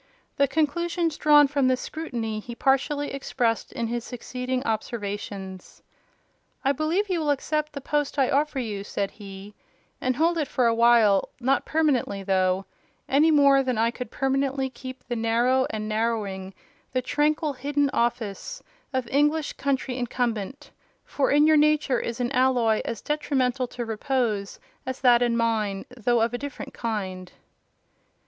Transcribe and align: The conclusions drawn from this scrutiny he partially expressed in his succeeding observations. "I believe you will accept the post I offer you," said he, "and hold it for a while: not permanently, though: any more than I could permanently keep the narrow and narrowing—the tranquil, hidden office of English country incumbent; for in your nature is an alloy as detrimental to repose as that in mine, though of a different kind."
The 0.35 0.47
conclusions 0.47 1.15
drawn 1.15 1.45
from 1.47 1.67
this 1.67 1.79
scrutiny 1.79 2.39
he 2.39 2.55
partially 2.55 3.13
expressed 3.13 3.71
in 3.71 3.85
his 3.85 4.03
succeeding 4.03 4.63
observations. 4.63 5.83
"I 6.65 6.71
believe 6.71 7.07
you 7.07 7.19
will 7.19 7.29
accept 7.29 7.73
the 7.73 7.81
post 7.81 8.17
I 8.17 8.31
offer 8.31 8.57
you," 8.57 8.83
said 8.83 9.11
he, 9.11 9.53
"and 10.01 10.15
hold 10.15 10.39
it 10.39 10.47
for 10.47 10.65
a 10.65 10.73
while: 10.73 11.29
not 11.39 11.65
permanently, 11.67 12.23
though: 12.23 12.65
any 13.07 13.29
more 13.29 13.61
than 13.61 13.77
I 13.77 13.91
could 13.91 14.09
permanently 14.09 14.71
keep 14.71 15.03
the 15.03 15.15
narrow 15.15 15.67
and 15.69 15.87
narrowing—the 15.87 17.01
tranquil, 17.03 17.53
hidden 17.53 17.91
office 17.93 18.63
of 18.93 19.07
English 19.09 19.53
country 19.53 19.99
incumbent; 19.99 20.71
for 21.05 21.29
in 21.29 21.45
your 21.45 21.57
nature 21.57 21.99
is 21.99 22.19
an 22.19 22.31
alloy 22.31 22.81
as 22.85 23.01
detrimental 23.01 23.67
to 23.67 23.85
repose 23.85 24.59
as 24.83 24.99
that 25.01 25.21
in 25.21 25.37
mine, 25.37 25.85
though 25.95 26.21
of 26.21 26.33
a 26.33 26.39
different 26.39 26.73
kind." 26.73 27.33